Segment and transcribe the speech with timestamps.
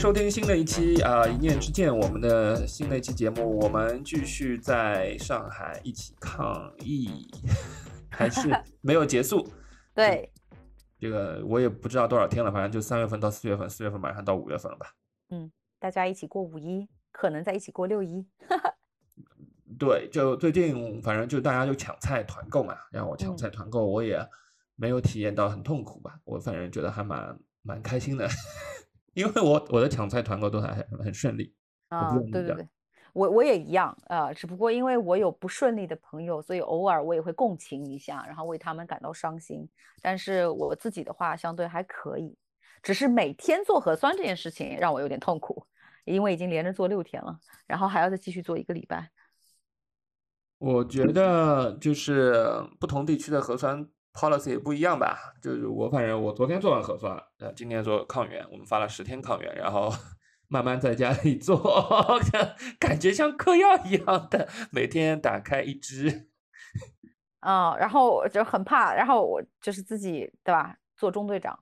[0.00, 7.30] 收听新的一期啊、一念之见，我们的新的一期节目，我们继续在上海一起抗疫，
[8.10, 8.48] 还是
[8.80, 9.46] 没有结束。
[9.94, 10.32] 对，
[10.98, 14.86] 这个我也不知道多少天了，反正就三月份到四月份，四月份马上到五月份了吧？
[15.28, 18.26] 嗯大家一起过五一，可能在一起过六一。
[19.78, 24.26] 对，就最近反正就大家就抢菜团购嘛，让我抢嗯菜团购，我也
[24.76, 28.26] 没有体验到很痛苦吧，我反正觉得还蛮蛮开心的，
[29.20, 31.54] 因为我我的抢菜团购都还很很顺利。
[31.88, 32.68] 啊对对对，
[33.12, 39.68] 我我也一样，呃，只不过因为我有不顺利的朋友，所以偶尔我也会共情一下，然后为他们感到伤心。
[40.00, 42.36] 但是我自己的话，相对还可以，
[42.82, 45.66] 只是每天做核酸这件事情让我有点痛苦，
[46.04, 49.10] 因为已经连着做六天了，然后还要再继续做一个礼拜。
[50.58, 52.44] 我觉得就是
[52.78, 55.18] 不同地区的核酸 policy 也不一样吧。
[55.42, 59.92] 就是我反正我昨天做完核酸，呃，今天做抗原，我们发了十天抗原，然后
[60.48, 61.58] 慢慢在家里 做，
[62.78, 66.28] 感觉像嗑药一样的，每天打开一支。
[67.40, 71.58] 啊、 然后我就很怕，然后我就是自己对吧，做中队长，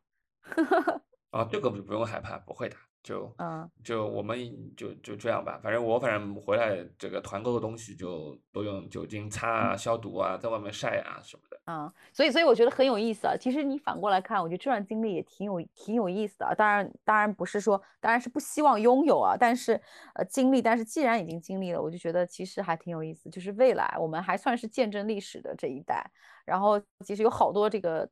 [1.30, 2.76] 啊，这个不不用害怕，不会的，
[3.08, 3.70] 就嗯。
[3.82, 4.38] 就我们
[4.76, 5.58] 就就这样吧。
[5.62, 11.58] 反正我反正回来这个团购的东西就都用酒精擦啊、消毒啊，在外面晒啊什么的。
[11.64, 13.34] 嗯，所以所以我觉得很有意思啊。
[13.38, 16.54] 其实你反过来看，我觉得这段经历也挺有挺有意思的啊。
[16.54, 19.80] 当然，当然不是说，当然是不希望拥有啊，但是
[20.14, 23.30] 呃经历，但是既然已经经历了，我就觉得其实还挺有意思。
[23.30, 26.10] 就是未来我们还算是见证历史的这一代，
[26.44, 28.08] 然后其实有好多这个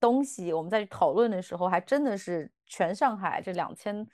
[0.00, 4.06] 东西，我们在讨论的时候，还真的是全上海这两千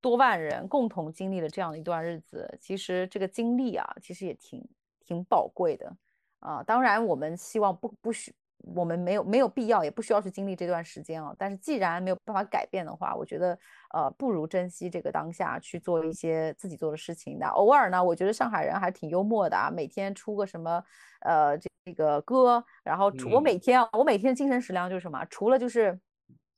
[0.00, 2.56] 多万人共同经历了这样一段日子。
[2.60, 4.66] 其实这个经历啊，其实也挺
[5.04, 5.94] 挺宝贵的。
[6.38, 11.34] 啊，当然我们希望不不需，我们没有没有必要，也不需要去经历这段时间啊。
[11.38, 13.58] 但是既然没有办法改变的话，我觉得
[13.92, 17.38] 呃，不如珍惜这个当下，去做一些自己做的事情。
[17.38, 20.82] 的偶尔呢，我觉得上海人还挺幽默的啊，每天出个什么
[21.20, 25.98] 呃这这个歌，然后除我嗯每天啊，我每天精神食粮就是什么，除了就是。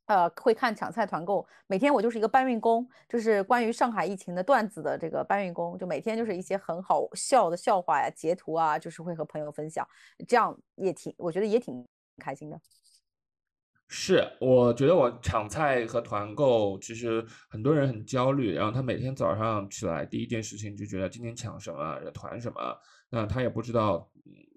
[0.07, 9.87] 呃，会看抢菜团购，每天我就是一个搬运工，就是关于上海疫情的段子的这个搬运工，就每天就是一些很好笑的笑话呀、截图啊，就是会和朋友分享，
[10.29, 11.85] 这样也挺，我觉得也挺
[12.19, 12.61] 开心的。
[13.89, 22.77] 是，我觉得我抢菜和团购，其实很多人很焦虑，然后他每天早上起来第一件事情就觉得今天抢什么，团什么，
[23.17, 24.07] 那他也不知道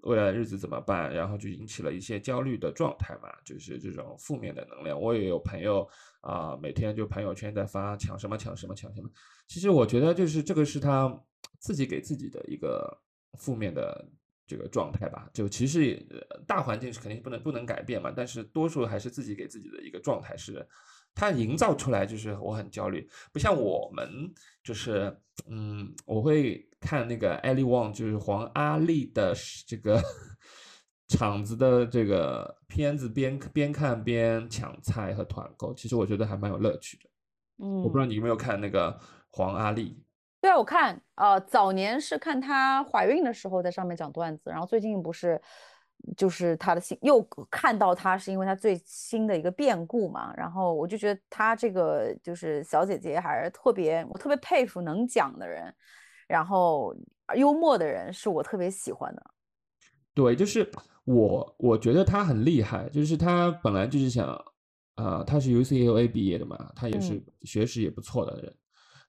[0.02, 5.00] 未来日子怎么办，然后就引起了一些焦虑的状态嘛，就是这种负面的能量。
[5.00, 5.88] 我也有朋友
[6.20, 9.08] 啊、每天就朋友圈在发抢什么抢什么抢什么，
[9.48, 11.10] 其实我觉得就是这个是他
[11.58, 12.86] 自己给自己的一个
[13.38, 14.06] 负面的
[14.46, 15.30] 这个状态吧。
[15.32, 15.98] 就其实
[16.46, 20.66] 大环境是肯定不能不能改变嘛，但是多数还是自己给自己的一个状态是，
[21.14, 24.08] 他营造出来就是我很焦虑，不像我们
[24.62, 25.16] 就是
[25.48, 29.34] 嗯，我会看那个艾利旺，就是黄阿丽的
[29.66, 30.00] 这个
[31.08, 37.10] 厂子的这个片子边边看边抢菜和团购，其实我觉得还蛮有乐趣的。
[37.62, 38.98] 嗯我不知道你有没有看那个
[39.30, 40.02] 黄阿丽。
[40.40, 45.38] 对啊，我看，呃，早年是看她怀孕的时候在上面讲段子，然后最近不是，
[46.16, 55.74] 就是他的新又看到他是因为他最新的一个变故嘛，然后我就觉得他这个就是小姐姐还是特别，我特别佩服能讲的人，
[56.26, 56.94] 然后
[57.36, 59.22] 幽默的人是我特别喜欢的。
[60.12, 60.68] 对，就是
[61.04, 64.26] 我，我觉得他很厉害，就是他本来就是想，
[64.96, 68.54] 啊、他是 UCLA 毕业的嘛，他也是嗯学识也不错的人，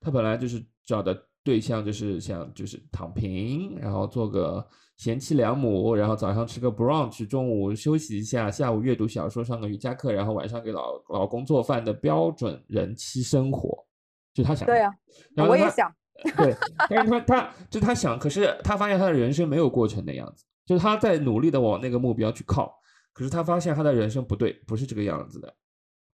[0.00, 1.14] 他本来就是找的
[1.44, 4.64] 对象就是想就是躺平，然后做个
[4.96, 13.86] 贤妻良母，然后早上吃个 brunch，中午休息一下，下午阅读小说，上个瑜伽课，然后晚上给老老公做饭的标准人妻生活，
[14.32, 14.90] 就他想的对啊，
[15.34, 15.92] 然后我也想，
[16.36, 16.54] 对，
[16.88, 22.72] 但是他他就他想，可是他发现他的人生没有过成那样子，就是他在努力的往那个目标去靠，
[23.12, 25.56] 可是他发现他的人生不对，不是这个样子的，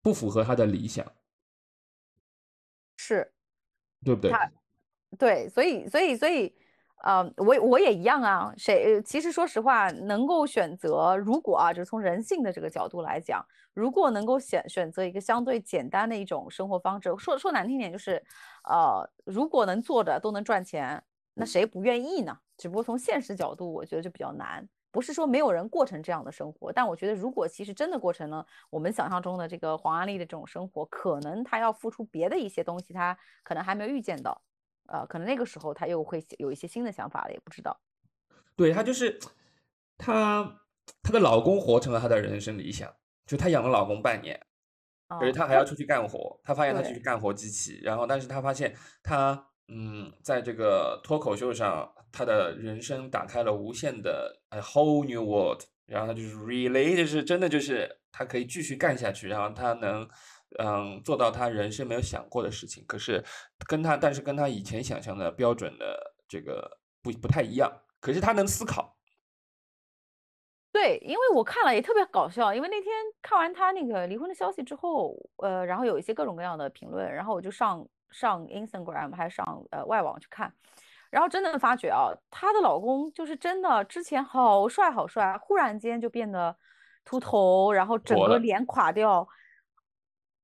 [0.02, 1.06] 不符合他的理想，
[2.96, 3.34] 是。
[4.06, 4.30] 对不对？
[4.30, 4.50] 他
[5.18, 6.54] 对，所以所以所以，
[7.04, 8.54] 呃，我我也一样啊。
[8.58, 18.22] 谁其实说实话，能够选择，如果啊，就是从人性的这个角度来讲，如果能够选选择一个相对简单的一种生活方式，说说难听点，就是，
[18.68, 21.02] 呃，如果能做着都能赚钱，
[21.34, 22.38] 那谁不愿意呢？
[22.58, 24.68] 只不过从现实角度，我觉得就比较难。
[24.90, 34.42] 不是说没有人过成这样的生活，但我觉得如果其实真的过成了我们想象中的这个黄安丽的这种生活，可能他要付出别的一些东西，他可能还没有预见到，
[34.88, 37.80] 呃，可能那个时候他又会有一些新的想法了，也不知道。
[38.56, 39.20] 对她就是
[39.98, 40.62] 她，
[41.04, 42.92] 她的老公活成了她的人生理想，
[43.26, 44.40] 就她养了老公半年，
[45.20, 60.08] 可是她还要出去干活，她发现他对去干活机器，然后但是她发现她嗯，在这个脱口秀上，她的人生打开了无限的 a whole new world，然后她就是 really 就是真的就是她可以继续干下去，然后她能
[60.60, 63.24] 嗯做到他人生没有想过的事情，可是
[63.68, 68.96] 跟他但是跟他以前想象的标准的这个不不太一样，可是他能思考，
[70.72, 80.52] 对，因为我看了也特别搞笑，因为那天看完他那个离婚的消息之后，呃，然后有一些各种各样的评论，然后我就上上 Instagram 还上呃外网去看，
[81.10, 86.56] 然后真的发觉啊，她的老公就是真的之前好帅好帅，忽然间就变得
[87.04, 89.28] 秃头，然后整个脸垮掉。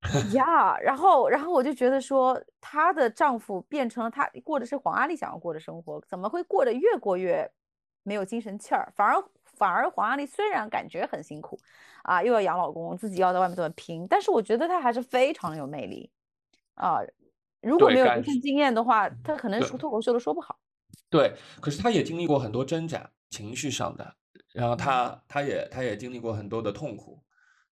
[0.33, 7.49] 呀，然后，然后我就觉得说，她的丈夫变成了她过的是黄阿丽想要过的生活，怎么会过得越过越
[8.03, 8.91] 没有精神气儿？
[8.95, 11.57] 反而，反而黄阿丽虽然感觉很辛苦，
[12.03, 16.11] 啊，又要养老公，自己要在外面这么拼，但是我觉得她还是非常有魅力，
[16.75, 16.99] 啊，
[17.61, 20.59] 如果没有这份经验的话，她可能对说脱口秀都说不好。
[21.09, 24.15] 对，可是她也经历过很多挣扎，情绪上的，
[24.51, 27.22] 然后她，她也她也经历过很多的痛苦，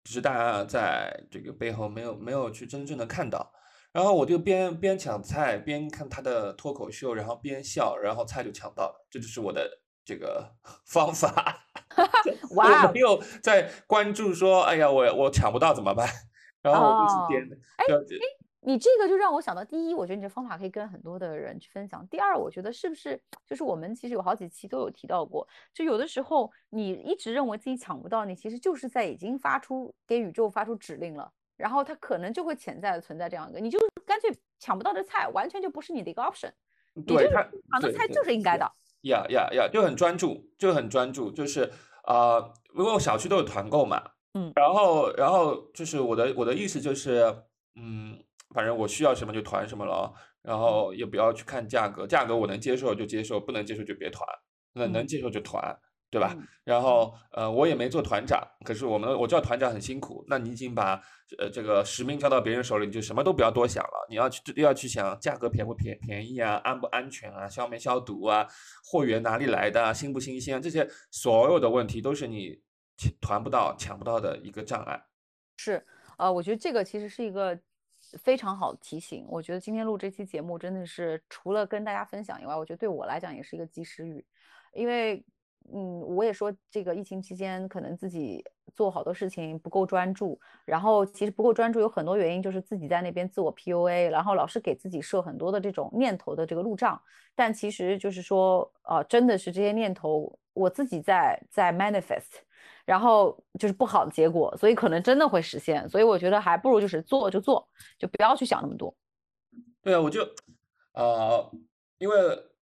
[0.03, 3.51] 只是大家在这个背后没有没有去真正的看到。
[3.91, 9.69] 然后我就边边抢菜边看他的脱口秀，然后边笑，然后菜就抢到了，这就是我的
[10.05, 10.49] 这个
[10.87, 11.65] 方法。
[12.55, 16.07] 哇哦我没有在关注说，哎呀，我我抢不到怎么办？
[16.63, 18.15] 然后我哦就是点，哎就
[18.63, 34.29] 你这个就让我想到，第一，我觉得你这方法可以跟很多的人去分享；第二，我觉得是不是就是我们其实有好几期都有提到过，就有的时候你一直认为自己抢不到，你其实就是在已经发出给宇宙发出指令了，然后它可能就会潜在的存在这样一个，你就干脆
[34.59, 36.51] 抢不到的菜，完全就不是你的一个 option，
[37.07, 37.41] 对他
[37.71, 38.71] 抢的菜就是应该的。
[39.01, 41.63] 呀呀呀，就很专注，就很专注，就是
[42.03, 44.01] 啊、呃因为我小区都有团购嘛，
[44.35, 47.43] 嗯然后然后就是我的我的意思就是，
[47.75, 54.27] 嗯，反正我需要什么就团什么了，然后也不要去看价格，价格我能接受就接受，不能接受就别团，
[54.73, 55.77] 那能嗯接受就团，
[56.09, 56.33] 对吧？
[56.37, 61.01] 嗯然后呃，我也没做团长，可是我们我知道团长很辛苦，那你已经把
[61.39, 68.47] 呃这个使命交到别人手里，你就什么都不要多想了，你要去要去想价格便不便便宜啊，安不安全啊，消没消毒啊，
[68.85, 72.61] 货源哪里来的啊，新不新鲜啊，这些所有的问题都是你
[72.95, 75.03] 抢团不到、抢不到的一个障碍。
[75.57, 75.83] 是，
[76.19, 77.59] 呃，我觉得这个其实是一个
[78.19, 79.25] 非常好提醒。
[79.29, 84.25] 我觉得今天录这期节目真的是除了跟大家分享以外，我觉得对我来讲也是一个及时雨，
[84.73, 85.23] 因为，
[85.73, 88.43] 嗯，我也说这个疫情期间可能自己
[88.73, 97.01] 做好多事情不够专注，然后其实不够专注有很多原因，就是自己在那边自我 PUA，然后老是给自己设很多的这种念头的这个路障，
[97.35, 102.41] 但其实就是说，呃，真的是这些念头我自己在在 manifest。
[102.85, 105.87] 然后就是不好的结果，所以可能真的会实现。
[105.89, 107.67] 所以我觉得还不如就是做就做，
[107.97, 108.95] 就不要去想那么多。
[109.81, 110.27] 对啊，我就
[110.93, 111.51] 呃，
[111.97, 112.15] 因为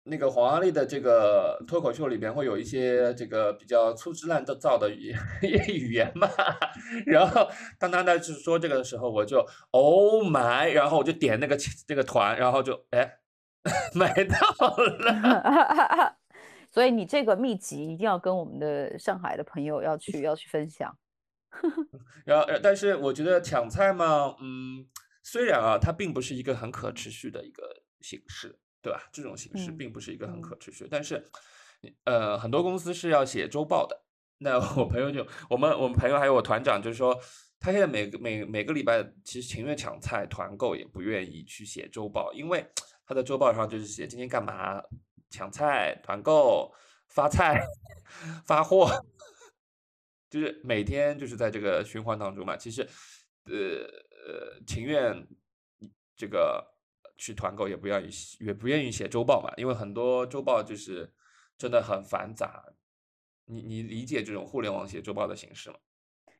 [0.04, 5.18] 那个黄阿丽的这个脱口秀里边会有一些这个比较粗制滥造的语言
[5.68, 6.28] 语言嘛，
[7.06, 7.48] 然后
[7.78, 11.56] 当他在是说这个的时候，我就 Oh my，然后我就点那个
[11.86, 13.18] 这个团，然后就哎
[13.94, 14.36] 买到
[14.76, 16.16] 了。
[16.70, 20.96] 所以你这个秘籍一定要跟我们的上海的朋友要去要去分享。
[22.24, 24.86] 然后，呃但是我觉得抢菜嘛，嗯，
[25.22, 29.02] 虽然啊，它并不是一个很可持续的一个形式，对吧？
[29.12, 31.24] 这种形式嗯并不是一个很嗯可持续，但是，
[32.04, 34.04] 呃，很多公司是要写周报的。
[34.38, 37.18] 那我朋友就，我们我们朋友还有我团长就是说，
[37.58, 42.64] 他现在每个每每个礼拜其实情愿抢菜团购，也不愿意去写周报，因为
[43.04, 44.80] 他的周报上就是写今天干嘛，
[45.30, 46.74] 抢菜、团购、
[47.08, 47.64] 发菜、
[48.44, 48.90] 发货。
[50.28, 52.82] 就是每天就是在这个循环当中嘛，其实，
[53.46, 55.26] 呃呃，情愿
[56.16, 56.64] 这个
[57.18, 61.12] 去团购，也不愿意也不愿意写周报嘛，因为很多周报就是
[61.58, 62.64] 真的很繁杂。
[63.46, 65.76] 你你理解这种互联网写周报的形式吗？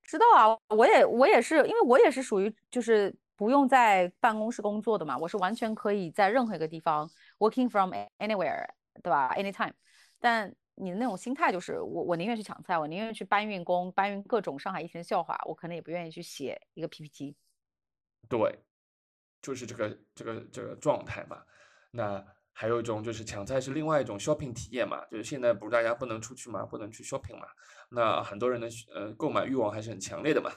[0.04, 8.64] 知道啊，我也我也是，因为我也是属于就是不用在办公室工作的嘛，我是完全可以在任何一个地方 working from anywhere，
[9.00, 9.73] 对吧？anytime。
[10.19, 17.37] 但你的那种心态就是我我宁愿去抢菜，我宁愿去搬运工，搬运各种上海疫情笑话，我可能也不愿意去写一个 PPT。
[18.28, 18.59] 对，
[19.42, 21.42] 就是这个这个这个状态嘛。
[21.90, 27.47] 那还有一种就是抢菜是另外一种 shopping 体验嘛，就是现在不是大家不能出去嘛，不能去 shopping 嘛，
[27.90, 30.50] 那很多人的呃购买欲望还是很强烈的嘛，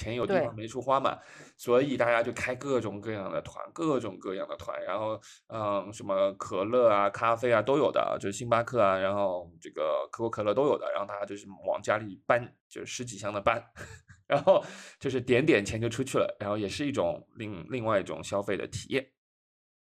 [0.00, 1.18] 钱有地方没处花嘛，
[1.56, 13.62] 所以大家就开各种各样的团，各种各样的团，然后嗯什么可乐啊、咖啡啊都有的，就是星巴克啊，然后这个可口可乐都有的，然后大家就是往家里搬，就是十几箱的搬，
[14.26, 14.64] 然后
[14.98, 19.12] 就是点点钱就出去了，然后也是一种另另外一种消费的体验。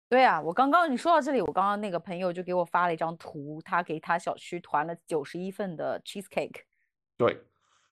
[0.09, 6.61] 对啊，我刚刚你说到这里，我刚刚那个朋友就给我发了一张图，他给他小区团了九十一份的 cheesecake。
[7.17, 7.43] 对，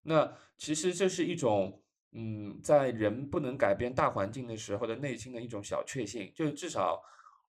[0.02, 1.82] 那其实这是一种，
[2.14, 7.02] 嗯，在人不能改变大环境的时候的内心的一种小确幸，就是至少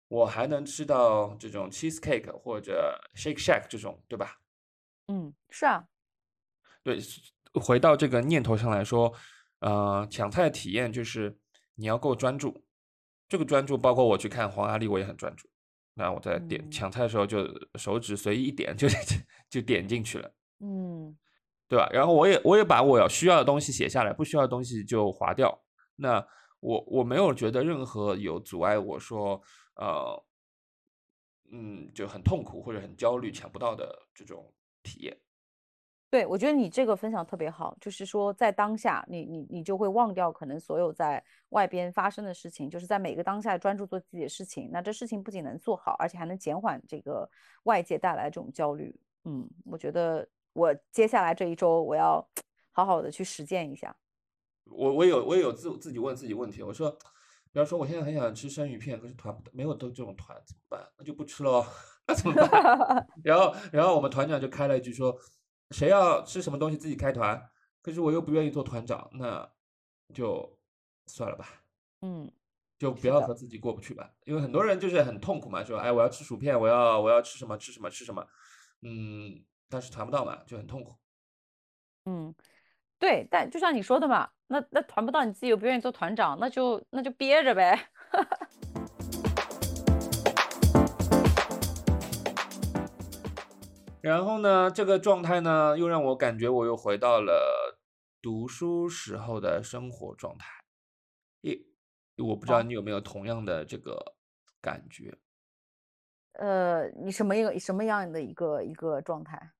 [0.07, 4.39] 我还能吃到这种 cheesecake 或者 Shake Shack 这种，对吧？
[5.07, 5.87] 嗯，是啊，
[6.83, 6.99] 对，
[7.53, 9.13] 回到这个念头上来说，
[9.59, 11.37] 呃，抢菜的体验就是
[11.75, 12.65] 你要够专注。
[13.27, 15.47] 这个专注包括我去看黄阿丽，我也很专注。
[15.95, 18.87] 那我在点抢菜的时候，就手指随意一点，就
[19.49, 20.31] 就点进去了。
[20.59, 21.15] 嗯，
[21.67, 21.89] 对吧？
[21.91, 25.59] 然后我也我也把我要需要的东西写下来，不需要的东西就划掉。
[25.95, 26.25] 那
[26.59, 29.41] 我我没有觉得任何有阻碍我说，
[29.75, 30.23] 呃，
[31.51, 34.53] 嗯，就很痛苦或者很焦虑抢不到的这种
[34.83, 35.17] 体验。
[36.11, 44.69] 对，我觉得你这个分享特别好，就是说在当下，你你你就会忘掉可能所有在外边发生的事情，就是在每个当下专注做自己的事情。
[44.71, 47.29] 那这事情不仅能做好，而且还能减缓这个
[47.63, 48.95] 外界带来这种焦虑。
[49.25, 52.25] 嗯，我觉得我接下来这一周我要
[52.71, 53.95] 好好的去实践一下。
[54.65, 56.89] 我我有我也有自自己问自己问题，我说，
[57.51, 60.89] 比方说我现在很想吃生鱼片，可是团没有都这种团怎么办？
[60.97, 61.65] 那就不吃喽，
[62.07, 63.07] 那怎么办？
[63.23, 65.15] 然后然后我们团长就开了一句说。
[65.71, 67.43] 谁要吃什么东西自己开团，
[67.81, 69.51] 可是我又不愿意做团长，那
[70.13, 70.59] 就
[71.07, 71.47] 算了吧。
[72.01, 72.31] 嗯，
[72.77, 74.07] 就不要和自己过不去吧。
[74.25, 78.23] 因为很多人就是很痛苦嘛，说哎我要吃薯片，我要我要吃什么吃什么吃什么，
[78.83, 79.43] 嗯，
[79.75, 80.95] 但是团不到嘛，就很痛苦。
[82.05, 82.33] 嗯，
[82.97, 87.89] 对，但就像你说的嘛，那那团不到，你自己又不愿意做团长，那就那就憋着呗。
[93.99, 97.77] 然后呢，这个状态呢，又让我感觉我又回到了
[98.21, 100.47] 读书时候的生活状态。
[101.41, 101.67] 一，
[102.23, 104.15] 我不知道你有没有同样的这个
[104.61, 105.17] 感觉。
[106.37, 109.51] 呃，你什么一个什么样的一个一个状态？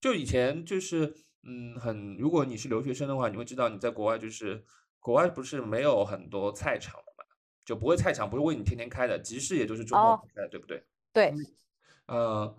[0.00, 4.64] 就以前就是，嗯，很，如果你是留学生的话，你会知道你在国外就是
[4.98, 7.24] 国外不是没有很多菜场的嘛，
[7.64, 10.84] 就不会菜场不是为你天天开的，集市也就是周末开，对不对？
[11.12, 11.34] 对，
[12.06, 12.56] 呃。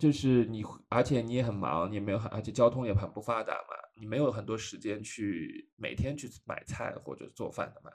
[0.00, 7.90] 就是你，而且你也很忙，你没有很，而且交通也很不发达嘛，你没有很多时间去每天去买菜或者做饭的嘛，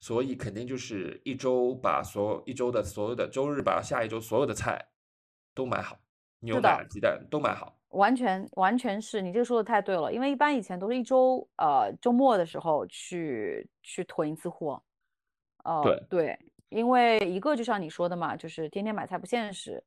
[0.00, 4.88] 所以肯定就是一周把所有一周的所有的周日把下一周所有的菜
[5.54, 5.96] 都买好，
[6.40, 14.82] 牛奶、鸡蛋都买好，完全完全是你这个说的太对了，因为一般以前都是一周呃周末的时候去去囤一次货，
[15.64, 16.38] 哦对对，
[16.68, 19.82] 因为一个就像你说的嘛，就是天天买菜不现实。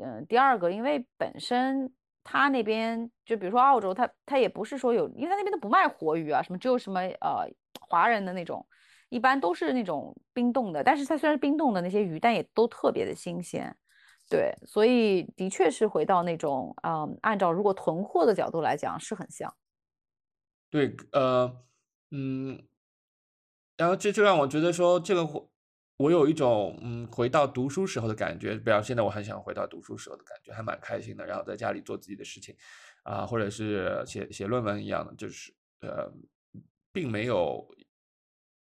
[0.00, 7.44] 嗯，第二个，因为本身他那边就比如说澳洲，他他也不是说有，因为他那边都不卖活鱼啊，什么只有什么呃
[7.80, 8.64] 华人的那种，
[9.08, 10.84] 一般都是那种冰冻的。
[10.84, 13.74] 但是它虽然是冰冻的那些鱼，但也都特别的新鲜。
[14.28, 19.54] 对，所以的确是回到那种嗯，按照如果囤货的角度来讲是很像。
[20.70, 21.64] 对，呃，
[22.10, 22.62] 嗯，
[23.76, 25.48] 然后这就让我觉得说这个。
[26.00, 31.26] 我有一种嗯回到读书时候的感觉，比方现在我很想回到读书时候的感觉，还蛮开心的。
[31.26, 32.54] 然后在家里做自己的事情，
[33.02, 36.08] 啊，或者是写写论文一样的，就是呃，
[36.92, 37.68] 并没有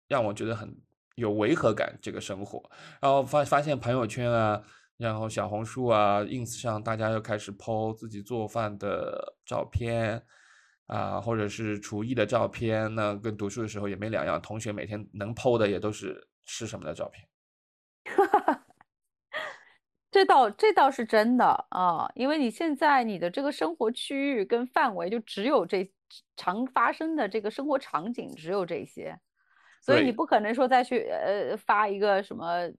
[0.08, 0.74] 让我觉得很
[1.16, 2.00] 有违和感。
[2.02, 2.64] 这个生活，
[3.02, 4.64] 然后发发现朋友圈啊，
[4.98, 10.22] 然后小红书啊、ins 上，大家又开始 po 自己做饭的照片
[10.88, 14.42] 啊，或者是厨艺的照片，那跟读书的时候也没两样。
[14.42, 16.28] 同学每天能 po 的也都是。
[16.50, 17.28] 吃什么的照片？
[20.10, 25.92] 这倒这倒是真的啊，因为你现在你的这个生活区域跟范围就只有这
[26.38, 29.20] 常发生的这个生活场景只有这些，
[29.82, 32.72] 所以你不可能说再去呃发一个什么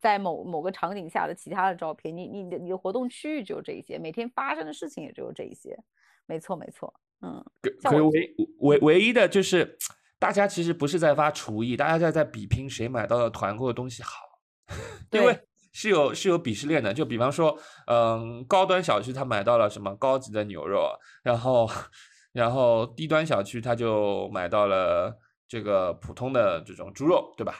[0.00, 2.16] 在某某个场景下的其他的照片。
[2.16, 5.78] 你你的你的活动区域只有这些，每天发生的事情也只有这一些。
[6.26, 7.44] 没错没错，嗯，
[7.82, 9.76] 可唯唯唯一的就是。
[10.16, 14.10] 大家其实不是在发厨艺，大家在在比拼谁买到的团购的东西好，
[15.12, 15.38] 因为
[15.70, 16.94] 是有是有鄙视链的。
[16.94, 17.58] 就比方说，
[17.88, 20.88] 嗯，高端小区他买到了什么高级的牛肉，
[21.22, 21.68] 然后
[22.32, 25.14] 然后低端小区他就买到了
[25.46, 27.56] 这个普通的这种猪肉，对吧？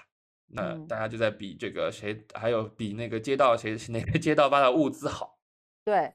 [0.55, 5.39] 那大家就在比这个谁，还有比那个街道谁 哪个街道发的物资好。
[5.85, 6.15] 对，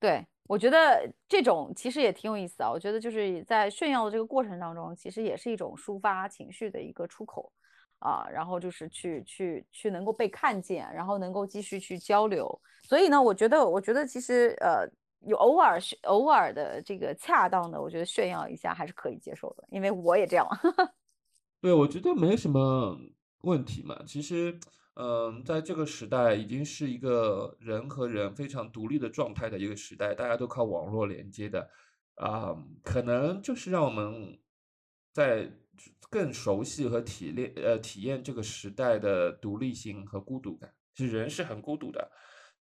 [0.00, 0.26] 对。
[0.46, 2.70] 我觉得这种其实也挺有意思啊。
[2.70, 7.50] 我觉得就是在炫耀的这个过程当中，其实也是一种抒发情绪的一个出口
[8.00, 8.26] 啊。
[8.30, 12.60] 然后就是去去去能够被看见，然后能够继续去交流。
[12.82, 14.86] 所以呢，我觉得我觉得其实呃，
[15.20, 20.46] 有偶尔偶尔的这个恰当的，我觉得炫耀一下还是可以接受的，因为我也这样。
[21.62, 22.98] 对，我觉得没什么
[23.44, 24.02] 问题嘛。
[24.06, 24.58] 其实，
[24.94, 31.68] 嗯，在这个时代，已经是一个人和人非常独立的状态的一个时代，大家都靠网络连接的，
[32.14, 34.38] 啊，可能就是让我们
[35.12, 35.50] 在
[36.10, 40.72] 更熟悉和体验呃体验这个时代的独立性和孤独感。
[40.94, 42.10] 其实人是很孤独的，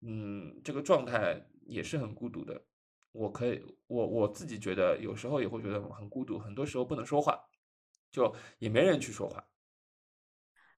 [0.02, 2.62] 嗯，这个状态也是很孤独的。
[3.12, 7.38] 我可以，我我自己觉得有时候也会觉得很孤独，很多时候不能说话。
[8.12, 9.42] 就也没人去说话，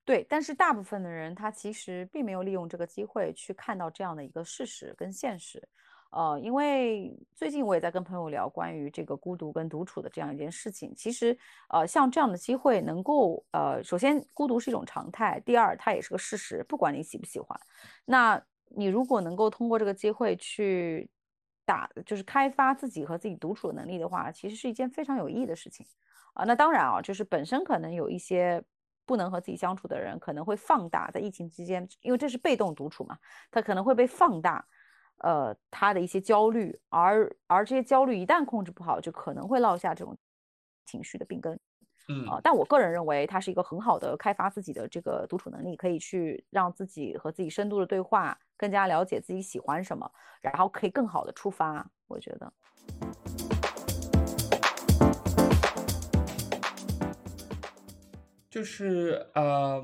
[0.06, 5.66] 对，但是大部分的人他其实并没有利用这个机会去看到这样的一个事实跟现实，
[6.12, 11.38] 呃，因为最近我也在跟朋友聊关于这个孤独跟独处的这样一件事情，其实
[11.70, 17.58] 呃像这样的机会能够呃，首先孤独是一种常态，第二它也是个事实，不管你喜不喜欢，
[18.04, 18.44] 那
[18.76, 21.10] 你如果能够通过这个机会去
[21.66, 25.86] 打，就是开发自己和自己独处的能力的话，其实是一件非常有意义的事情。
[26.34, 28.62] 啊，那当然啊，就是本身可能有一些
[29.06, 33.18] 不能和自己相处的人，可能会放大在疫情期间，因为这是被动独处嘛，
[33.52, 34.66] 他可能会被放大，
[35.18, 40.18] 呃，他的一些焦虑，而而这些焦虑一旦控制不好，就可能会落下这种
[40.86, 41.60] 情绪的病根。
[42.10, 51.90] 嗯啊，但我个人认为，它是一个很好的开发自己的这个独处能力，可以去让自己和自己深度的对话，更加了解自己喜欢什么，然后可以更好的出发。
[52.08, 52.54] 我觉得。
[58.54, 59.82] 就是啊，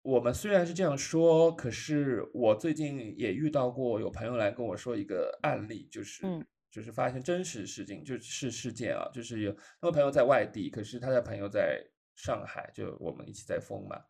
[0.00, 6.24] 我们虽然是这样说，可是我最近也遇到过有朋友来跟我说一个案例，就是
[6.70, 11.78] 就是发生真实事情，就是事件啊，就是有那个朋友在外地，可是他的朋友在
[12.16, 14.00] 上海，就我们一起在疯嘛，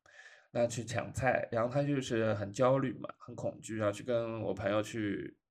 [0.52, 5.43] 那去抢菜，然后他就是很焦虑嘛，很恐惧，然后去跟我朋友去啊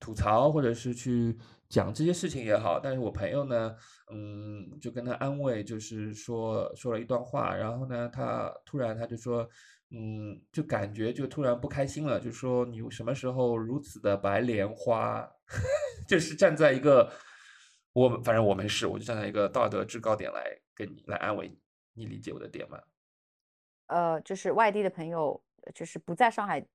[0.00, 1.36] 吐槽，或者是去。
[1.68, 3.76] 讲这些事情也好，但是我朋友呢，
[4.10, 9.46] 嗯，就跟他安慰，就是说说了一段话，然后呢，他突然他就说，
[9.90, 15.30] 嗯，就感觉就突然不开心了，就说你什么时候如此的白莲花？
[16.08, 17.12] 就是站在一个
[17.92, 21.58] 我反正我没事，我就站在一个道德制高点来跟你来安慰你，
[21.92, 22.80] 你理解我的点吗？
[23.88, 25.38] 呃，就是外地的朋友，
[25.74, 26.66] 就是不在上海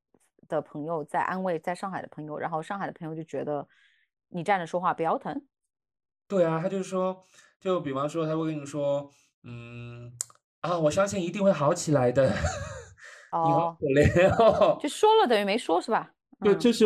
[0.47, 3.67] 的朋友在安慰在上海的朋友，然后上海的朋友就觉得。
[4.35, 5.45] 你站着说话不腰疼？
[6.27, 7.23] 对啊，他就是说，
[7.59, 9.07] 就比方说，他会跟你说，
[9.43, 10.11] 嗯，
[10.61, 12.33] 啊，我相信一定会好起来的。
[13.31, 16.11] 哦，可怜哦，就说了等于没说，是吧？
[16.41, 16.83] 对就是，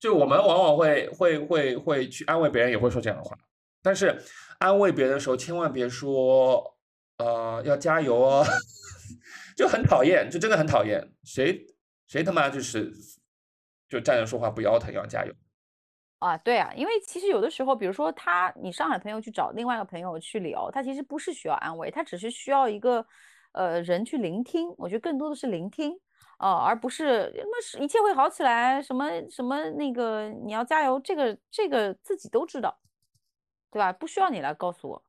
[0.00, 3.38] 就我们往往会会会会去安慰别人，也会说这样的话。
[3.80, 4.20] 但是
[4.58, 6.76] 安慰别人的时候，千万别说，
[7.18, 8.44] 呃，要加油哦，
[9.56, 11.12] 就很讨厌，就真的很讨厌。
[11.22, 11.64] 谁
[12.08, 12.92] 谁他妈就是
[13.88, 15.32] 就站着说话不腰疼，要加油。
[16.18, 23.06] 啊，对啊，因为其实有的时候，比如说他，你上海朋友去找另外一个朋友去聊，他其实不是需要安慰，他只是需要一个
[23.52, 24.68] 呃人去聆听。
[24.76, 25.92] 我觉得更多的是聆听
[26.38, 32.80] 啊，而不是什么是一切会好起来，什么什么那个你要加油，这个这个自己都知道，
[33.70, 33.92] 对吧？
[33.92, 35.04] 不需要你来告诉我。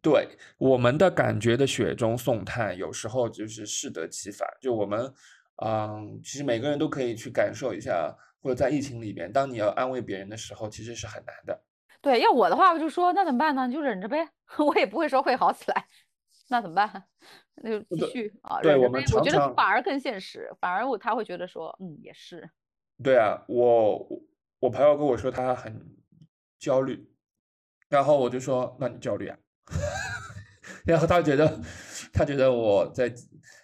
[0.00, 4.48] 对我们的感觉的雪中送炭，有时候就是适得其反。
[4.60, 5.12] 就我们，
[5.64, 8.16] 嗯，其实每个人都可以去感受一下。
[8.40, 11.60] 或者在疫情里边，当你要安慰别人的时候，其实是很难的。
[12.00, 13.66] 对，要我的话，我就说那怎么办呢？
[13.66, 14.28] 你就忍着呗，
[14.64, 15.86] 我也不会说会好起来。
[16.48, 17.04] 那怎么办？
[17.60, 22.48] 那就继续啊，对我们常常反而更现实，反而我他会觉得说，嗯，也是。
[23.02, 24.08] 对啊，我
[24.60, 25.84] 我朋友跟我说他很
[26.60, 27.10] 焦虑，
[27.88, 29.36] 然后我就说那你焦虑啊？
[30.86, 31.60] 然后他觉得
[32.12, 33.12] 他觉得我在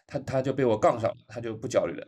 [0.07, 2.07] 他他就被我杠上了，他就不焦虑了。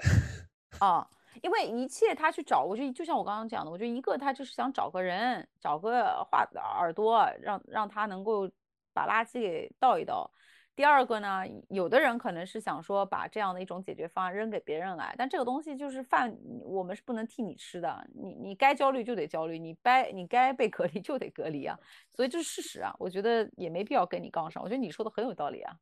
[0.80, 1.06] 啊。
[1.42, 8.50] 因为一切他去找，我觉得就像我刚刚讲的，我觉得一个他就是想找个人，找个话耳朵，让让他能够
[8.94, 10.30] 把垃圾给倒一倒。
[10.74, 18.08] 第二个呢，有的人可能是想说把这样的一种解决方案扔给别人来，但这个东西就是饭，我们是不能替你吃的。
[18.14, 21.78] 你你该焦虑就得焦虑，你该你该被隔离就得隔离啊。
[22.14, 24.62] 所以这是事实啊，我觉得也没必要跟你杠上。
[24.62, 25.76] 我觉得你说的很有道理啊，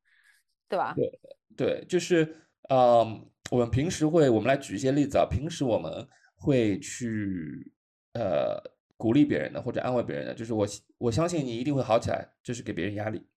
[0.68, 0.94] 对吧？
[0.96, 1.20] 对
[1.57, 2.37] 对，就是
[2.68, 3.31] 嗯。
[3.50, 5.27] 我们平时会，我们来举一些例子啊。
[5.31, 7.70] 平时我们会去
[8.14, 8.59] 呃
[8.96, 13.29] 鼓励别人的，或者安慰别人的，就是我我相信你一定会好起来，就是给别人压力。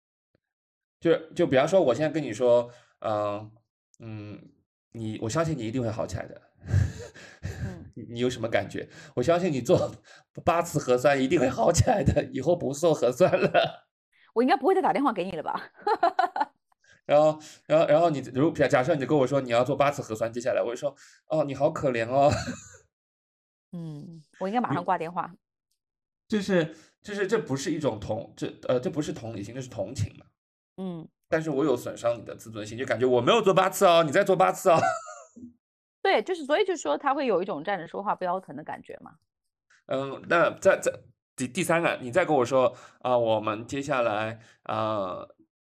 [1.02, 3.52] 就就比方说，我现在跟你说，嗯
[4.00, 4.42] 嗯，
[4.94, 6.42] 你我相信你一定会好起来的。
[7.94, 8.88] 你 你有什么感觉？
[9.14, 9.92] 我相信你做
[10.46, 13.90] 八次核酸一定会好起来的，以后不做核酸了。
[14.34, 15.70] 我应该不会再打电话给你了吧？
[17.08, 20.96] 然后，然后，然后你如假假设你跟我说你要做八次核酸，接下来我就说，
[21.28, 22.30] 哦，你好可怜哦。
[23.72, 25.34] 嗯，我应该马上挂电话。
[26.28, 30.26] 就是就是这不是一种同这呃这不是同理心，这是同情嘛。
[30.76, 34.78] 嗯，但是我有损伤你的自尊心，就感觉我没有做八次哦，你再做八次哦。
[36.04, 39.16] 对，就是所以就说他会有一种站着说话不腰疼的感觉嘛。
[39.86, 40.92] 嗯，那在在
[41.36, 45.26] 第第三个，你再跟我说啊、我们接下来啊、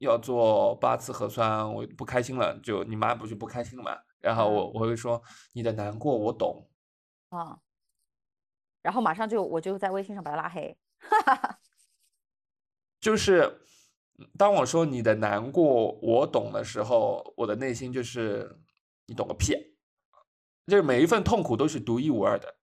[0.01, 3.97] 要做八次核酸，我不开心了，就你妈不就不开心了嘛？
[4.19, 5.21] 然后我我会说
[5.53, 6.69] 你的难过我懂，
[7.29, 7.57] 啊，
[8.81, 10.77] 然后马上就我就在微信上把他拉黑。
[12.99, 13.61] 就是
[14.37, 18.59] 当我说你的难过我懂的时候，我的内心就是
[19.07, 19.53] 你懂个屁，
[20.67, 22.55] 就是每一份痛苦都是独一无二的。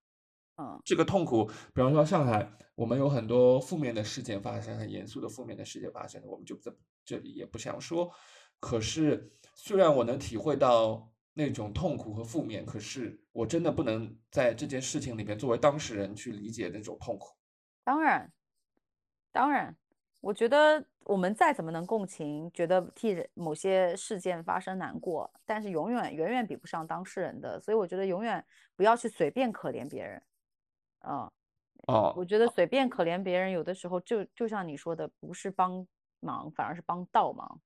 [0.55, 6.71] 嗯这个痛苦，比方说上海，我们有很多负面的事件发生，很严肃的负面的事件发生，我们就在
[7.09, 8.13] 这里也不想说。
[8.59, 17.35] 可是，虽然我能体会到那种痛苦和负面，可是我真的不能在这件事情里面作为当事人去理解那种痛苦。
[17.83, 18.31] 当然，
[19.31, 19.75] 当然，
[20.21, 27.59] 我觉得我们再怎么能共情，觉得替某些事件发生难过，但是永远远远比不上当事人的。
[27.59, 28.45] 所以我觉得永远
[28.75, 30.21] 不要去随便可怜别人。
[31.07, 31.31] 嗯，
[31.87, 35.87] 哦，我觉得随便可怜别人，有的时候就就像你说的，不是帮
[36.19, 37.61] 忙，反而是帮倒忙。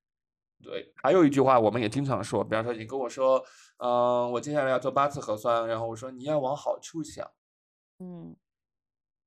[0.62, 3.44] 对，还有一句话我们也经常说，比方说你跟我说，
[3.78, 7.30] 嗯、我接下来要做八次核酸，然后我说你要往好处想。
[8.00, 8.36] 嗯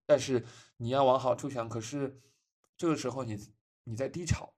[0.06, 0.44] 但是
[0.76, 2.22] 你要往好处想，可是
[2.76, 3.36] 这个时候你
[3.84, 4.54] 你在低潮，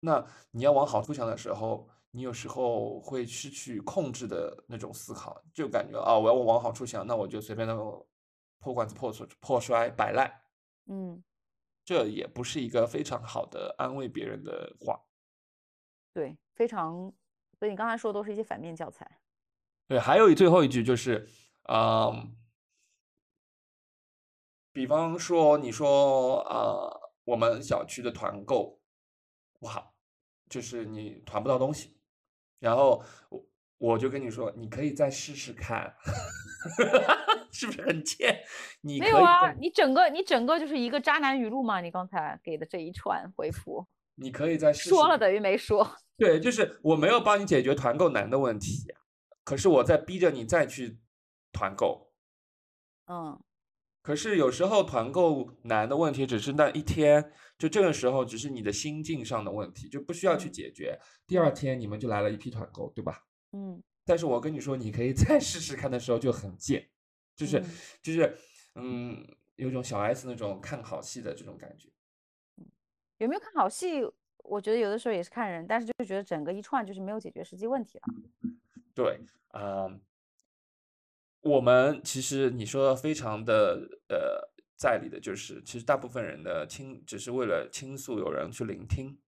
[0.00, 7.74] 那你要往好处想的时候，你有时候会失去控制的那种思考，就感觉啊，我要往好处想，那我就随便的
[8.58, 10.30] 破罐子破摔破摔摆烂，
[10.86, 11.24] 嗯，
[11.84, 15.04] 这也不是一个非常好的安慰别人的话。
[16.12, 17.12] 对，非常。
[17.58, 19.20] 所以你刚才说的都是一些反面教材。
[19.86, 21.28] 对，还有最后一句就是，
[21.68, 22.36] 嗯，
[24.72, 28.80] 比方说你说呃，我们小区的团购
[29.60, 29.94] 不好，
[30.48, 31.96] 就是你团不到东西，
[32.58, 33.46] 然后我
[33.78, 35.94] 我就跟你说，你可以再试试看，
[37.54, 38.38] 是不是很贱？
[38.82, 43.86] 你没有啊，你整个你整个就是一个渣男语录嘛，你刚才给的这一串回复，
[44.16, 45.96] 你可以再试试说了等于没说。
[46.16, 48.92] 对，就是我没有帮你解决团购难的问题，
[49.44, 50.98] 可是我在逼着你再去
[51.52, 52.12] 团购。
[53.06, 53.40] 嗯
[54.02, 60.98] 可是有时候团购难的问题只是那一天，就这个时候只是你的心境上的问题，就不需要去嗯解决。
[61.26, 63.22] 第二天你们就来了一批团购，对吧？
[63.52, 66.86] 嗯但是我跟你说，你可以再试试看的时候就很贱，
[67.36, 67.64] 就是嗯
[68.02, 68.38] 就是
[68.74, 71.88] 嗯，有种小 S 那种看好戏的这种感觉。
[73.18, 74.02] 有没有看好戏？
[74.38, 78.04] 我觉得有的时候也是看人，但是就觉得整个一串就是没有解决实际问题了。
[78.94, 79.20] 对，
[79.54, 80.00] 嗯，
[81.40, 89.18] 我们其实你说的非常的呃在理的，就是其实大部分人的倾只是为了倾诉，有人去聆听。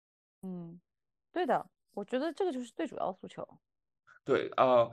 [0.43, 0.79] 嗯，
[1.33, 3.47] 对的，我觉得这个就是最主要诉求。
[4.23, 4.91] 对啊，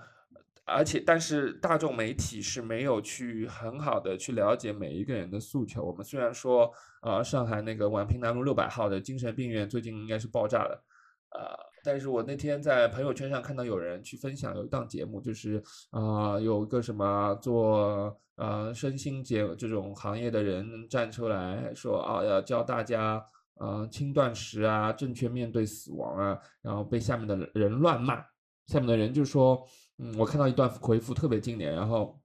[0.65, 5.83] 而且但是大众媒体是没有去很好的去了解每一个人的诉求。
[5.83, 6.71] 我们虽然说，
[7.01, 10.83] 呃，上海那个宛平南路六百号的精神病院最近应该是爆炸了，
[11.31, 11.41] 呃，
[11.83, 23.21] 但是我那天在朋友圈上看到有人去分享有一档节目，就是啊、呃有个什么做呃身心节这种行业的人站出来说啊，要教大家
[23.55, 28.23] 呃轻断食啊，正确面对死亡啊，然后被下面的人乱骂。
[28.67, 29.61] 下面的人就说，
[30.03, 32.19] 嗯，我看到一段回复特别经典，然后，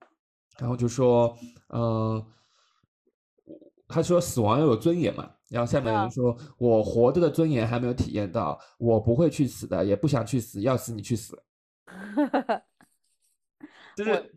[0.59, 1.37] 然后就说，
[1.69, 2.25] 嗯、
[3.87, 11.41] 他说死亡要有尊严嘛，然后下面的人啊说，我活着的尊严还没有体验到，我不会去死的，也不想去死，要死你去死，
[13.97, 14.33] 就 是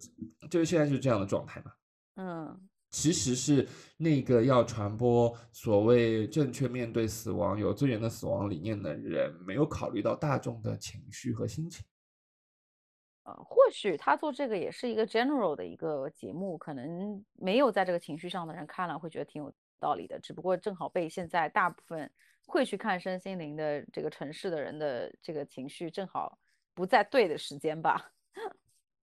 [0.49, 1.71] 就是现在就是这样的状态嘛。
[2.17, 11.86] 嗯其实是那个要传播所谓正确面对死亡、有尊严的死亡理念的人，没有考虑到大众的情绪和心情。
[13.23, 22.10] 呃，或许他做这个也是一个 general 的一个节目，可能没有在这个情绪上的人看了会觉得挺有道理的，只不过正好被现在大部分
[22.47, 26.38] 会去看身心灵的这个城市的人的这个情绪正好
[26.73, 28.12] 不在对的时间吧。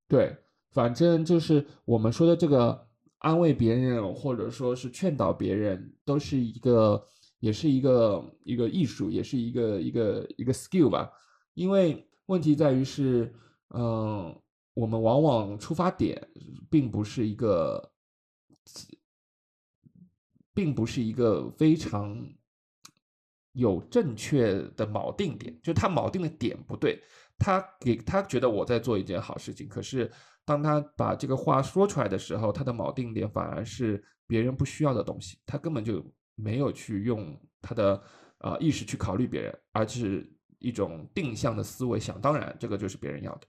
[0.09, 0.37] 对，
[0.73, 7.07] 反正就是我们说的这个安慰别人，或者说是劝导别人，都是一个，
[7.39, 11.13] 也是一个一个艺术，也是一个一个一个 skill 吧。
[11.55, 13.33] 因为问题在于是，
[13.75, 14.35] 嗯、
[14.75, 16.29] 我们往往出发点
[16.71, 17.93] 并不是一个，
[20.55, 22.27] 并不是一个非常
[23.53, 27.03] 有正确的锚定点，就是他锚定的点不对，
[27.39, 30.11] 他给他觉得我在做一件好事情，可是
[30.45, 36.05] 当他把这个话说出来的时候，他的锚定点反而是别人不需要的东西，他根本就
[36.35, 38.03] 没有去用他的
[38.39, 43.47] 呃意识去考虑别人，而是一种定向的思维，想当然，这个就是别人要的。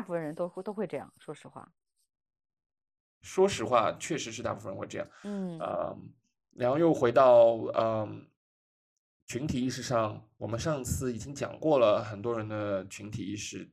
[0.00, 1.70] 大部分人都会都会这样，说实话。
[3.20, 5.06] 说实话，确实是大部分人会这样。
[5.24, 5.94] 嗯呃，
[6.52, 8.26] 然后又回到嗯
[9.26, 13.70] 群体意识上，我们上次已经讲过了，很多人的群体意识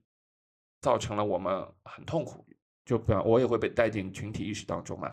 [0.81, 2.45] 造成了我们很痛苦，
[2.83, 5.09] 就比方我也会被带进群体意识当中嘛。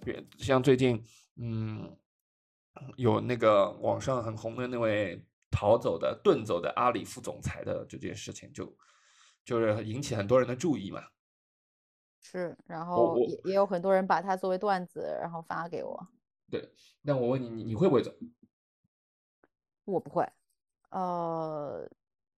[0.00, 1.04] 对，像最近，
[1.36, 1.94] 嗯，
[2.96, 5.22] 有那个网上很红的那位
[5.58, 8.72] 逃走的、遁走的阿里副总裁的这件事情，就
[9.44, 11.02] 就是引起很多人的注意嘛。
[12.20, 16.08] 是，然后也也有很多人把它作为段子，然后发给我。
[16.48, 18.12] 对，那我问你，你你会不会走？
[19.84, 20.24] 我不会，
[20.90, 21.84] 呃，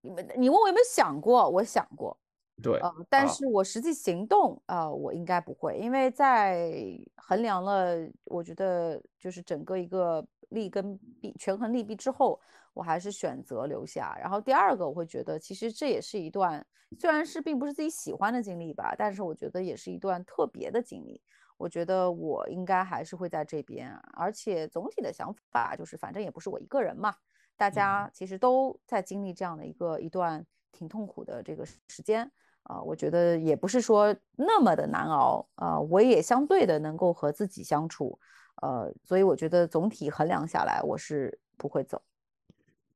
[0.01, 1.47] 你们你问我有没有想过？
[1.51, 2.19] 我想过，
[2.63, 6.73] 对，呃，但啊是我实际行动，呃，我应该不会，因为在
[7.17, 12.41] 衡量了，我觉得就是整个一个利跟弊，权衡利弊之后，
[12.73, 14.17] 我还是选择留下。
[14.21, 16.65] 然后第二个，我会觉得其实这也是一段，
[16.99, 21.23] 虽然是并不是自己喜欢的经历吧，但是我觉得也是一段特别的经历。
[21.57, 27.15] 我觉得我应该还是会在这边，而且总体的想法就是，反正也不是我一个人嘛，
[27.57, 32.31] 大家其实都在经历这样的一个一段挺痛苦的这个时间。
[32.65, 38.19] 啊、我觉得也不是说那么的难熬，啊、我也相对的能够和自己相处，
[38.63, 42.01] 呃，所以我觉得总体衡量下来，我是不会走，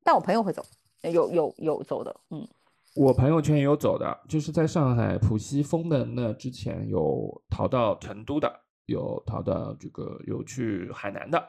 [0.05, 0.65] 但我朋友会走，
[1.03, 2.47] 有有有走的，嗯。
[2.95, 11.45] 我朋友圈也有走的，就是在上海浦西封的那之前有逃到成都的，有逃到这个有去海南的，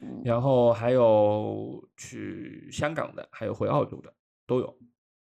[0.00, 0.20] 嗯。
[0.24, 4.12] 然后还有去香港的，还有回澳洲的
[4.44, 4.76] 都有。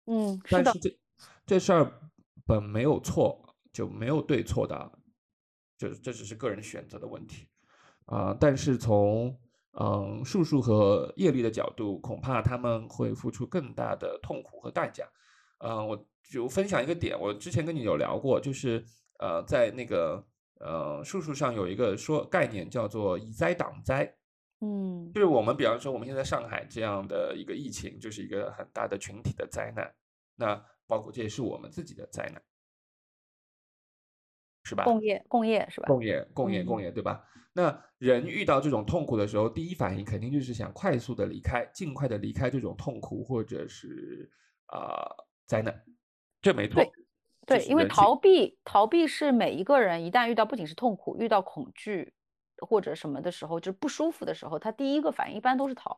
[0.05, 0.97] 嗯，是但是，这
[1.45, 1.99] 这事儿
[2.45, 4.91] 本没有错，就没有对错的，
[5.77, 7.47] 就这只是个人选择的问题。
[8.05, 9.37] 啊、但是从
[9.79, 15.05] 嗯术数和业力的角度，恐怕他们会付出更大的痛苦和代价。
[15.59, 18.83] 嗯、我就分享一个点，我之前跟你有聊过，就是
[19.19, 20.25] 呃，在那个
[20.59, 24.11] 呃术数上有一个说概念叫做以灾挡灾。
[24.63, 29.91] 嗯就是我们比方说我们现在上海这样的一个疫情，就是一个很大的群体的灾难，
[30.35, 32.41] 那包括这也是我们自己的灾难，
[34.63, 34.83] 是吧？
[34.83, 35.87] 共业共业是吧？
[35.87, 37.23] 共业，共业，嗯共业，对吧？
[37.53, 44.31] 那人遇到这种痛苦的时候，第一反应肯定就是想快速的离开，尽快的离开这种痛苦或者是
[44.67, 45.05] 啊、
[45.45, 45.83] 灾难，
[46.41, 46.91] 这没错对。
[47.47, 52.13] 对，因为逃避逃避是每一个人一旦遇到不仅是痛苦，遇到恐惧
[52.59, 55.97] 或者什么的时候，就是不舒服的时候，他第一个反应一般都是逃。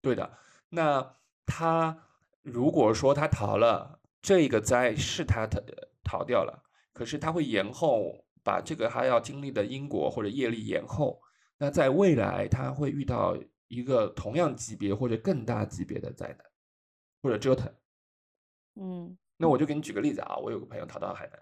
[0.00, 0.38] 对的，
[0.70, 1.16] 那
[1.46, 1.96] 他
[2.42, 5.60] 如果说他逃了，这个灾是他逃
[6.02, 6.63] 逃掉了，
[6.94, 11.20] 可是他会延后把这个他要经历的因果或者业力延后，
[11.58, 13.36] 那在未来他会遇到
[13.68, 16.38] 一个同样级别或者更大级别的灾难
[17.20, 17.70] 或者折腾。
[18.76, 21.40] 嗯那我就给你举个例子啊，我有个朋友逃到海南，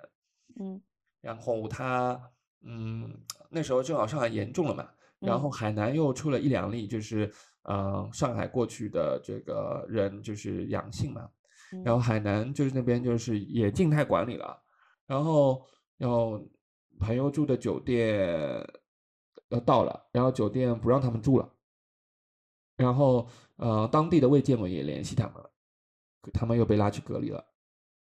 [0.60, 0.82] 嗯。
[1.20, 2.20] 然后他
[2.62, 4.88] 嗯那时候正好上海严重了嘛，
[5.20, 7.32] 然后嗯海南又出了一两例，就是
[7.64, 11.28] 呃上海过去的这个人就是阳性嘛，
[11.84, 14.61] 然后嗯海南就是那边就是也静态管理了，
[15.06, 16.40] 然后然后
[16.98, 18.28] 朋友住的酒店
[19.48, 21.52] 要到了，然后酒店不让他们住了，
[22.76, 25.50] 然后呃当地的卫健委也联系他们了，
[26.32, 27.44] 他们又被拉去隔离了，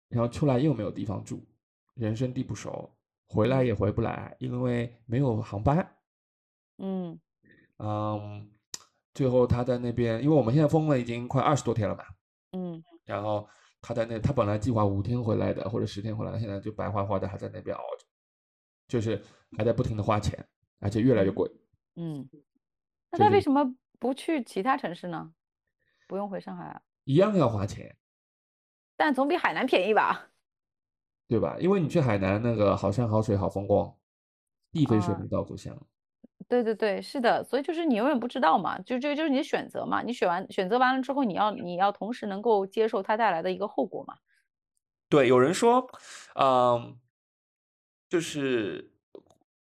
[0.10, 1.46] 然后出来又没有地方住，
[1.94, 2.90] 人生地不熟，
[3.28, 5.96] 回来也回不来，因为没有航班。
[6.78, 7.20] 嗯。
[7.80, 8.50] 嗯，
[9.14, 12.04] 最后他在那边，因为我们现在封了已经快二十多天了嘛，
[12.54, 12.84] 嗯。
[13.06, 13.48] 然后
[13.88, 18.06] 他在那，他本来计划五天回来的，或者十天回来，现在就白花花的还在那边熬着，
[18.86, 19.24] 就是
[19.58, 20.46] 还在不停的花钱，
[20.82, 21.50] 而且越来越贵。
[21.96, 22.28] 嗯，
[23.12, 23.64] 那他为什么
[23.98, 25.32] 不去其他城市呢？
[26.06, 26.82] 不用回上海啊？
[27.06, 27.96] 一样要花钱，
[28.98, 30.32] 但总比海南便宜吧？
[31.30, 31.56] 对吧？
[31.58, 33.98] 因为你去海南那个好山好水好风光，
[34.74, 35.82] 地肥水啊蜜稻谷香。
[36.50, 44.16] 对对对，是的，所以就是你永远不知道嘛，就这个就是你的选择嘛，你选完选择完了之后，你要你要同时能够接受它带来的一个后果嘛。
[45.10, 45.90] 对，有人说，
[46.36, 46.98] 嗯，
[48.10, 48.94] 就是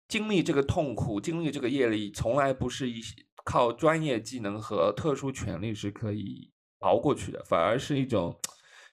[0.07, 3.01] 经历这个痛苦，经历这个业力，从来不是一
[3.43, 8.39] 靠专业技能和特殊权利是可以熬过去的，反而是一种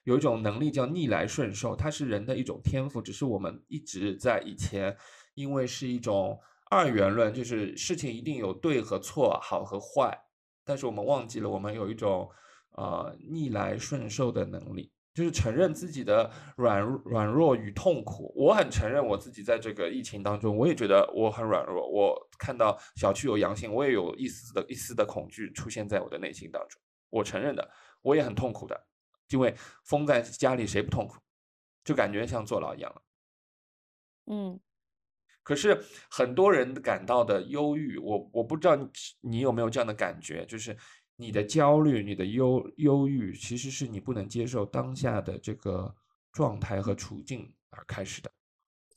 [0.03, 4.95] 有一种能力叫逆来顺受，它是人的一种天赋，只是我们一直在以前
[5.33, 6.39] 因为是一种
[6.71, 10.17] 二元论，就是事情一定有对和错，好和坏，
[10.63, 12.31] 但是我们忘记了，我们有一种
[12.71, 14.89] 呃逆来顺受的能力。
[15.13, 21.85] 就是承认自己的软软弱与痛苦，我很承认我自己在这个疫情当中，我也觉得我很软弱。
[21.85, 26.81] 我看到小区有阳性，我也有一丝的一丝的恐惧出现在我的内心当中。
[27.09, 27.69] 我承认的，
[28.01, 28.85] 我也很痛苦的，
[29.31, 29.53] 因为
[29.83, 31.17] 封在家里谁不痛苦？
[31.83, 33.01] 就感觉像坐牢一样了。
[34.27, 34.57] 嗯，
[35.43, 38.89] 可是很多人感到的忧郁，我我不知道你
[39.21, 40.75] 你有没有这样的感觉，就是。
[41.17, 45.93] 你的焦虑，你的忧忧郁，其实是你不能接受当下的这个
[46.31, 48.31] 状态和处境而开始的。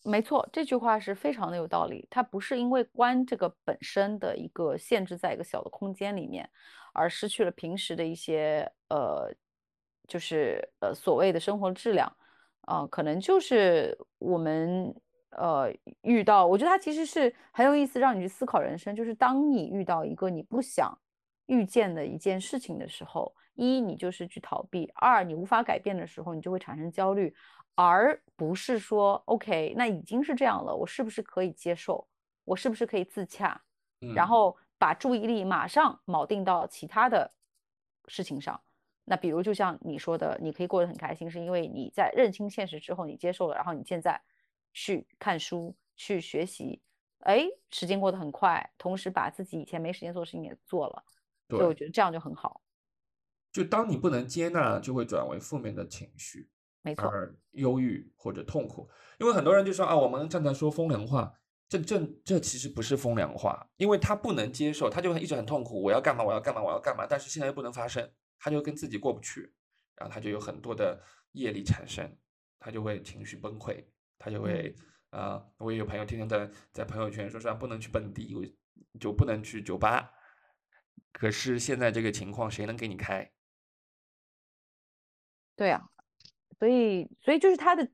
[0.04, 2.08] 没错，这句话是非常的有道理。
[2.08, 6.48] 它不是因为关这个本身的一个限制在一个小的空间里面，
[6.94, 9.30] 而失去了平时的一些呃，
[10.08, 12.10] 就是呃所谓的生活质量
[12.62, 14.94] 啊，可能就是我们
[15.36, 18.94] 呃遇到，我觉得它其实是很有意思，让你去思考人生。
[18.94, 20.96] 就是当你遇到一个你不想。
[21.46, 27.34] 遇见的一件事情的时候，一你就是去逃避，二你无法改变的时候，你就会产生焦虑，
[27.74, 32.08] 而不是说 OK，那已经是这样了，我是不是可以接受？
[32.46, 33.60] 我是不是可以自洽？
[34.14, 37.30] 然后把注意力马上锚定到其他的
[38.06, 38.58] 事情上。
[39.04, 44.18] 那比如就像你说的，你可以过得很开心，是因为你在认清现实之后，你接受了，然后你现在
[44.74, 46.82] 去看书去学习，
[47.20, 51.02] 哎，时间过得很快，同时把自己以前没时间做的事情也做了。
[51.48, 52.60] 所以我觉得这样就很好。
[53.52, 56.50] 就当你不能接纳，就会转为负面的情绪，
[56.82, 57.08] 没错，
[57.52, 58.90] 忧郁或者痛苦。
[59.20, 61.32] 因为很多人就说啊，我们站在说风凉话，
[61.68, 65.80] 这这这其实不是风凉话，因为他不能接受，他就一直很痛苦。
[65.80, 66.24] 我要干嘛？
[66.24, 66.60] 我要干嘛？
[66.60, 67.06] 我要干嘛？
[67.08, 68.10] 但是现在又不能发生，
[68.40, 69.54] 他就跟自己过不去，
[69.94, 71.00] 然后他就有很多的
[71.32, 72.18] 业力产生，
[72.58, 73.84] 他就会情绪崩溃，
[74.24, 74.74] 他就会
[75.10, 78.56] 啊，我也有朋友天天在在朋友圈说说不能去蹦迪，
[78.98, 80.10] 就不能去酒吧。
[81.12, 83.30] 可是现在这个情况，谁能给你开？
[85.54, 85.90] 对啊，
[86.58, 87.86] 所以所以就是他的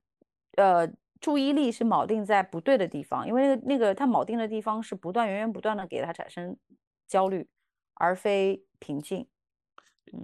[0.56, 0.88] 呃
[1.20, 6.56] 注意力是锚定在不对的地方，因为那个那个他锚定的地方是不断源源不断的给他产生
[7.08, 7.50] 焦虑，
[7.94, 9.26] 而非平静。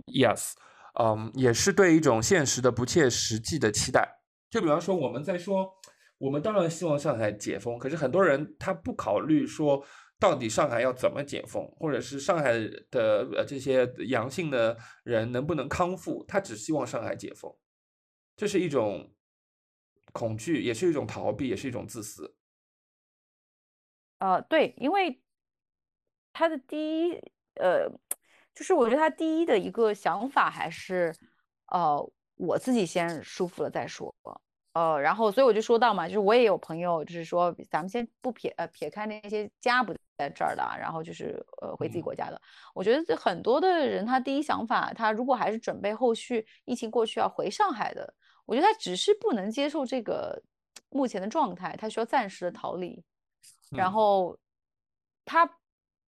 [0.06, 0.52] Yes，
[0.94, 4.20] 嗯，也是对一种现实的不切实际的期待。
[4.48, 5.74] 就比方说，我们在说，
[6.18, 9.84] 我们当然希望上海解封，可是很多人他不考虑说。
[10.18, 12.54] 到底上海要怎么解封，或者是上海
[12.90, 14.74] 的呃这些阳性的
[15.04, 16.24] 人能不能康复？
[16.26, 17.54] 他只希望上海解封，
[18.34, 19.12] 这是一种
[20.14, 22.34] 恐惧，也是一种逃避，也是一种自私。
[24.20, 25.20] 呃，对，因为
[26.32, 27.12] 他的第一
[27.56, 27.86] 呃，
[28.54, 31.14] 就是我觉得他第一的一个想法还是
[31.66, 34.16] 呃，我自己先舒服了再说。
[34.76, 42.38] 呃，然后所以我就说到嘛，就是我也有朋友，就是说咱们先不撇呃撇开那些家不在这儿的，然后就是呃回自己国家的。
[42.74, 48.12] 我觉得这很多的人，他第一想法，他如果还是准备后续疫情过去要回上海的，
[48.44, 50.42] 我觉得他只是不能接受这个
[50.90, 53.02] 目前的状态，他需要暂时的逃离，
[53.70, 54.38] 然后
[55.24, 55.50] 他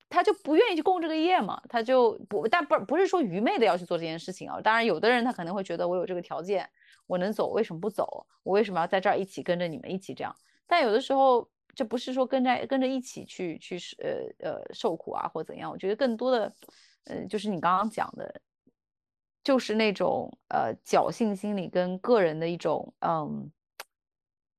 [0.10, 4.60] 他就不愿意去供这个业嘛，他就不但不不是说愚昧的要去做这件事情啊。
[4.60, 6.70] 当然，有的人他可能会觉得我有这个条件。
[7.08, 8.28] 我能走，为什么不走？
[8.44, 10.36] 我为什么要在这儿一起跟着你们一起这样？
[10.68, 15.72] 但有的时候，这不是说跟着跟着一起去去呃呃受苦啊，或怎样？
[15.72, 16.54] 我觉得更多的，
[17.06, 18.42] 呃，就是你刚刚讲的，
[19.44, 23.50] 就是那种呃侥幸心理跟个人的一种嗯，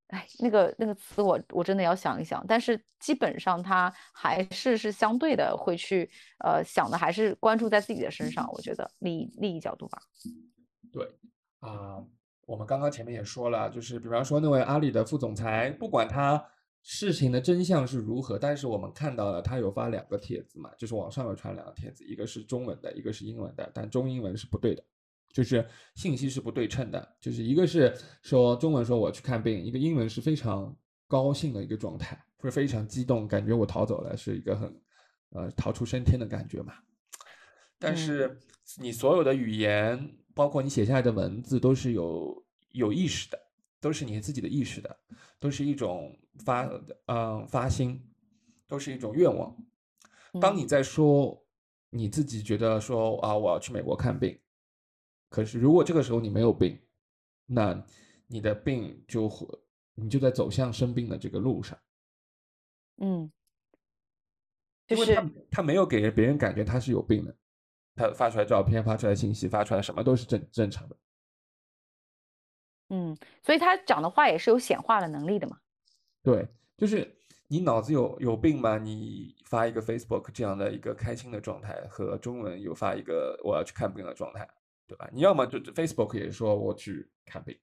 [0.06, 2.42] 哎，那个那个词我我真的要想一想。
[2.46, 6.10] 但是基本上他还是是相对的会去
[6.44, 8.50] 呃想的，还是关注在自己的身上。
[8.52, 10.00] 我觉得利益利益角度吧。
[10.90, 11.06] 对
[11.60, 12.02] 啊。
[12.48, 16.42] 我们刚刚前面也说了，就是比方说那位阿里的副总裁，不管他
[16.82, 24.82] 事情的真相是如何，但是我们看到了他有发两个帖子嘛，就是网上有传两个帖子，一个是中文的，一个是英文的，但中英文是不对的，
[25.30, 25.62] 就是
[25.94, 30.74] 信息是不对称的，就是一个是说中文说我去看病，一个英文是非常
[31.06, 34.74] 高兴的一个状态，会非常激动，感觉我逃走了，是一个很
[35.32, 36.72] 呃逃出升天的感觉嘛。
[37.78, 38.40] 但是
[38.80, 40.14] 你所有的语言。
[40.38, 43.36] 包括你写下来的文字都是有有意识的，
[43.80, 44.96] 都是你自己的意识的，
[45.40, 46.70] 都是一种发
[47.06, 48.00] 嗯发心，
[48.68, 49.52] 都是一种愿望。
[50.40, 51.44] 当你在说
[51.90, 54.38] 你自己觉得说啊我要去美国看病，
[55.28, 56.78] 可是如果这个时候你没有病，
[57.44, 57.84] 那
[58.28, 59.44] 你的病就会
[59.96, 61.76] 你就在走向生病的这个路上。
[62.98, 63.28] 嗯，
[64.86, 67.36] 就是他他没有给人别人感觉他是有病的。
[67.98, 70.96] 他发出来照片，发出来信息，发出来什么都是正正常的。
[72.90, 75.58] 嗯，所以他讲的话也是有显化的能力的嘛。
[76.22, 78.78] 对，就是你脑子有有病吗？
[78.78, 84.48] 你发一个 Facebook 这样的一个开心的状态，和中文有发一个我要去看病的状态，
[84.86, 85.08] 对吧？
[85.12, 87.58] 你要么就 Facebook 也说我去看病，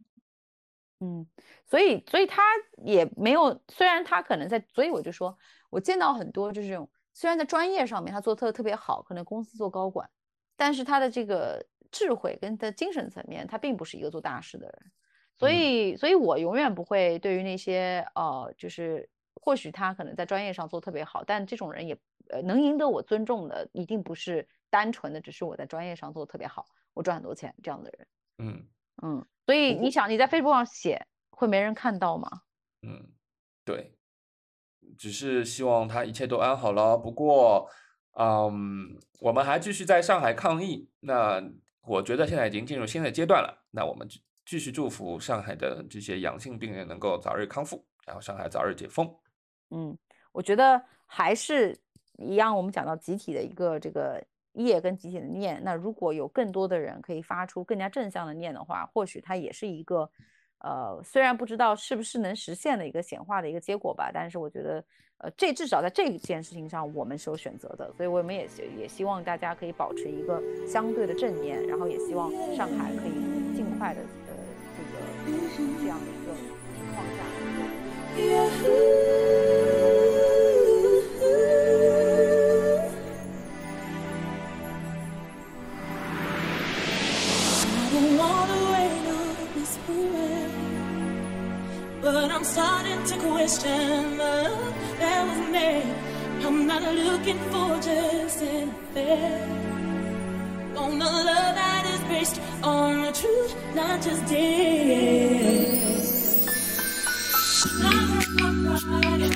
[1.00, 1.26] 嗯，
[1.66, 2.44] 所以所以他
[2.84, 5.36] 也没有，虽然他可能在，所以我就说
[5.72, 10.08] 我见到很多就是这种，虽然在专业上面他做特特别好，可能公司做高管，
[10.56, 14.92] 但是他的这个智慧跟他精神层面，他并不是一个做大事的人。
[15.38, 21.98] 所以，所以我永远不会对于那些呃，就是或许他可能在专业上做特别好，但这种人也
[22.30, 28.08] 呃能赢得我尊重的，一定不是单纯的只是我在专业上做的特别好，我赚很多钱这样的人。
[28.38, 28.66] 嗯
[29.04, 32.30] 嗯，所以你想你在 Facebook 上写，会没人看到吗？
[32.84, 33.06] 嗯，
[33.66, 33.94] 对，
[34.98, 36.98] 只是希望他一切都安好了。
[36.98, 37.70] 不过，
[38.16, 40.90] 嗯，我们还继续在上海抗疫。
[41.00, 41.44] 那
[41.84, 43.66] 我觉得现在已经进入新的阶段了。
[43.72, 44.08] 那我们。
[44.48, 49.12] 继续祝福上海的这些阳性病人能够早日康复，然后上海早日解封。
[49.72, 49.98] 嗯，
[50.32, 51.76] 我觉得还是
[52.20, 55.60] 一样，我们讲到集体的一个这个业跟集体的念。
[55.64, 60.08] 那如果有更多的人可以发出更加正向的念的话，或许它也是一个
[60.60, 64.10] 呃，虽然不知道是不是能实现的一个显化的一个结果吧。
[64.14, 64.84] 但是我觉得，
[65.20, 68.48] 呃，这至少在这件事情上我们是有选择的，所以我们也
[68.78, 74.02] 也希望大家可以保持一个相对的正念，然后也希望上海可以尽快的。
[74.02, 74.34] 呃
[75.26, 75.40] 这个
[75.80, 76.34] 这样的一个
[76.76, 77.06] 情况
[79.50, 79.55] 下。
[92.46, 94.34] Starting to question the
[95.00, 95.70] that was me.
[96.46, 99.42] I'm not looking for just an affair.
[100.78, 105.96] On the love that is based on the truth, not just days.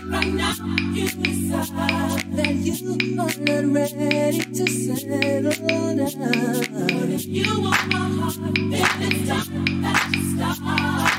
[0.10, 0.54] Right now,
[0.94, 1.72] you decide
[2.38, 5.98] that you are not ready to settle down.
[5.98, 11.09] But If you want my heart, then it's time that you start